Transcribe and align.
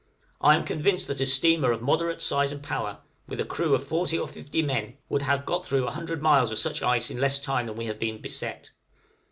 I 0.41 0.55
am 0.55 0.65
convinced 0.65 1.05
that 1.09 1.21
a 1.21 1.27
steamer 1.27 1.71
of 1.71 1.83
moderate 1.83 2.23
size 2.23 2.51
and 2.51 2.63
power, 2.63 3.01
with 3.27 3.39
a 3.39 3.45
crew 3.45 3.75
of 3.75 3.83
forty 3.83 4.17
or 4.17 4.27
fifty 4.27 4.63
men, 4.63 4.97
would 5.09 5.21
have 5.21 5.45
got 5.45 5.63
through 5.63 5.85
a 5.85 5.91
hundred 5.91 6.23
miles 6.23 6.51
of 6.51 6.57
such 6.57 6.81
ice 6.81 7.11
in 7.11 7.21
less 7.21 7.39
time 7.39 7.67
than 7.67 7.75
we 7.75 7.85
have 7.85 7.99
been 7.99 8.19
beset. 8.19 8.71